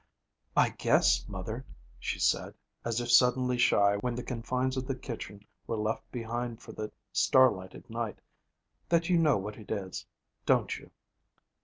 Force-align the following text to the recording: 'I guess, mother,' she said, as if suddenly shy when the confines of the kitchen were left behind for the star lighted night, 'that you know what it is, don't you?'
'I 0.57 0.69
guess, 0.79 1.27
mother,' 1.29 1.63
she 1.99 2.17
said, 2.17 2.55
as 2.83 2.99
if 2.99 3.11
suddenly 3.11 3.59
shy 3.59 3.97
when 3.97 4.15
the 4.15 4.23
confines 4.23 4.75
of 4.75 4.87
the 4.87 4.95
kitchen 4.95 5.45
were 5.67 5.77
left 5.77 6.11
behind 6.11 6.59
for 6.59 6.71
the 6.71 6.91
star 7.13 7.51
lighted 7.51 7.87
night, 7.87 8.17
'that 8.89 9.11
you 9.11 9.19
know 9.19 9.37
what 9.37 9.57
it 9.59 9.69
is, 9.69 10.07
don't 10.43 10.79
you?' 10.79 10.89